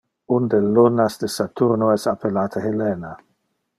[0.35, 3.13] Un del lunas de Saturno es appellate Helena.